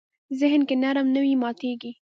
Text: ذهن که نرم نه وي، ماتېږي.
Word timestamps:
ذهن 0.39 0.61
که 0.69 0.75
نرم 0.83 1.07
نه 1.15 1.19
وي، 1.23 1.33
ماتېږي. 1.41 1.91